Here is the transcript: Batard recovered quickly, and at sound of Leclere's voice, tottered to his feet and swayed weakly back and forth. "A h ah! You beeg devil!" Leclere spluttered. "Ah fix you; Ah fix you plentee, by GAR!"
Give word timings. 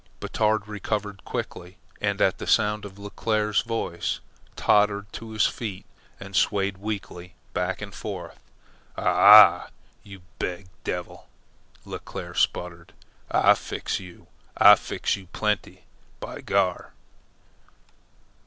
Batard 0.19 0.67
recovered 0.67 1.23
quickly, 1.25 1.77
and 2.01 2.19
at 2.23 2.49
sound 2.49 2.85
of 2.85 2.97
Leclere's 2.97 3.61
voice, 3.61 4.19
tottered 4.55 5.05
to 5.13 5.29
his 5.29 5.45
feet 5.45 5.85
and 6.19 6.35
swayed 6.35 6.79
weakly 6.79 7.35
back 7.53 7.83
and 7.83 7.93
forth. 7.93 8.39
"A 8.97 9.01
h 9.01 9.05
ah! 9.05 9.69
You 10.01 10.21
beeg 10.39 10.65
devil!" 10.83 11.29
Leclere 11.85 12.33
spluttered. 12.33 12.93
"Ah 13.29 13.53
fix 13.53 13.99
you; 13.99 14.25
Ah 14.57 14.73
fix 14.73 15.15
you 15.15 15.27
plentee, 15.33 15.83
by 16.19 16.41
GAR!" 16.41 16.93